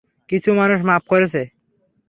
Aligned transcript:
কিছু 0.29 0.49
মানুষ 0.53 0.79
মাফ 0.83 1.03
করেছে। 1.07 1.41